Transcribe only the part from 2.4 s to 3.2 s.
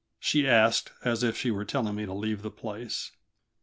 the place.